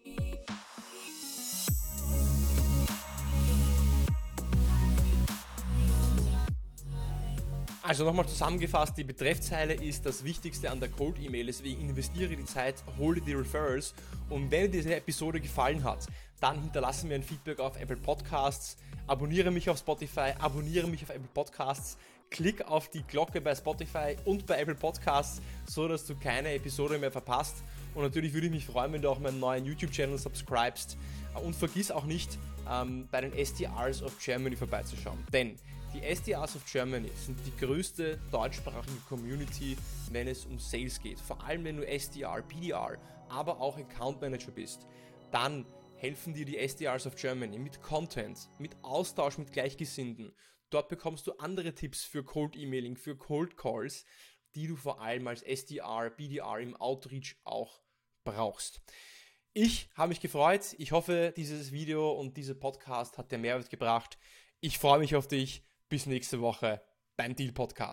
Also 7.89 8.05
nochmal 8.05 8.29
zusammengefasst, 8.29 8.99
die 8.99 9.03
Betreffzeile 9.03 9.73
ist 9.73 10.05
das 10.05 10.23
Wichtigste 10.23 10.71
an 10.71 10.79
der 10.79 10.91
Cold-E-Mail, 10.91 11.47
deswegen 11.47 11.89
investiere 11.89 12.37
die 12.37 12.45
Zeit, 12.45 12.75
hole 12.99 13.19
die 13.19 13.33
Referrals 13.33 13.95
und 14.29 14.51
wenn 14.51 14.65
dir 14.65 14.69
diese 14.69 14.95
Episode 14.95 15.41
gefallen 15.41 15.83
hat, 15.85 16.07
dann 16.39 16.61
hinterlasse 16.61 17.07
mir 17.07 17.15
ein 17.15 17.23
Feedback 17.23 17.61
auf 17.61 17.81
Apple 17.81 17.97
Podcasts, 17.97 18.77
abonniere 19.07 19.51
mich 19.51 19.71
auf 19.71 19.79
Spotify, 19.79 20.35
abonniere 20.39 20.87
mich 20.87 21.03
auf 21.03 21.09
Apple 21.09 21.31
Podcasts, 21.33 21.97
klick 22.29 22.61
auf 22.69 22.91
die 22.91 23.05
Glocke 23.05 23.41
bei 23.41 23.55
Spotify 23.55 24.17
und 24.27 24.45
bei 24.45 24.59
Apple 24.59 24.75
Podcasts, 24.75 25.41
so 25.67 25.89
dass 25.89 26.05
du 26.05 26.15
keine 26.15 26.53
Episode 26.53 26.99
mehr 26.99 27.11
verpasst. 27.11 27.57
Und 27.95 28.03
natürlich 28.03 28.35
würde 28.35 28.49
ich 28.49 28.53
mich 28.53 28.67
freuen, 28.67 28.93
wenn 28.93 29.01
du 29.01 29.09
auch 29.09 29.19
meinen 29.19 29.41
neuen 29.41 29.65
YouTube-Channel 29.65 30.19
subscribest. 30.19 30.99
Und 31.43 31.57
vergiss 31.57 31.91
auch 31.91 32.05
nicht, 32.05 32.39
ähm, 32.71 33.09
bei 33.11 33.23
den 33.23 33.33
SDRs 33.33 34.03
of 34.03 34.13
Germany 34.23 34.57
vorbeizuschauen. 34.57 35.19
Denn 35.33 35.57
die 35.99 36.05
SDRs 36.05 36.55
of 36.55 36.65
Germany 36.71 37.11
sind 37.17 37.39
die 37.45 37.57
größte 37.57 38.21
deutschsprachige 38.31 39.01
Community, 39.09 39.77
wenn 40.13 40.29
es 40.29 40.45
um 40.45 40.59
Sales 40.59 41.01
geht. 41.01 41.19
Vor 41.19 41.43
allem 41.43 41.65
wenn 41.65 41.77
du 41.77 41.87
SDR, 41.87 42.41
BDR, 42.43 42.99
aber 43.29 43.61
auch 43.61 43.77
Account 43.77 44.21
Manager 44.21 44.53
bist. 44.53 44.87
Dann 45.33 45.67
helfen 45.97 46.35
dir 46.35 46.45
die 46.45 46.57
SDRs 46.57 47.07
of 47.07 47.17
Germany 47.17 47.59
mit 47.59 47.83
Content, 47.83 48.49
mit 48.61 48.77
Austausch 48.83 49.39
mit 49.39 49.53
Gleichgesinnten. 49.53 50.33
Dort 50.71 50.89
bekommst 50.89 51.27
du 51.27 51.33
andere 51.33 51.75
Tipps 51.75 52.05
für 52.05 52.23
Cold 52.23 52.55
Emailing, 52.55 52.97
für 52.97 53.17
Cold 53.17 53.57
Calls, 53.57 54.05
die 54.55 54.69
du 54.69 54.77
vor 54.77 55.01
allem 55.01 55.27
als 55.27 55.43
SDR, 55.43 56.11
BDR 56.11 56.61
im 56.61 56.77
Outreach 56.77 57.37
auch 57.43 57.81
brauchst. 58.23 58.83
Ich 59.53 59.89
habe 59.95 60.11
mich 60.11 60.21
gefreut. 60.21 60.77
Ich 60.79 60.93
hoffe, 60.93 61.33
dieses 61.37 61.73
Video 61.73 62.13
und 62.13 62.37
dieser 62.37 62.55
Podcast 62.55 63.19
hat 63.19 63.33
dir 63.33 63.39
Mehrwert 63.39 63.71
gebracht. 63.71 64.17
Ich 64.61 64.79
freue 64.79 65.01
mich 65.01 65.17
auf 65.17 65.27
dich. 65.27 65.68
Bis 65.89 66.05
nächste 66.05 66.41
Woche 66.43 66.83
beim 67.17 67.35
Deal 67.35 67.53
Podcast. 67.53 67.87